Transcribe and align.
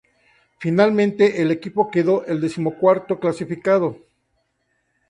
Finalmente, 0.57 1.43
el 1.43 1.51
equipo 1.51 1.91
quedó 1.91 2.25
el 2.25 2.41
decimocuarto 2.41 3.19
clasificado. 3.19 3.99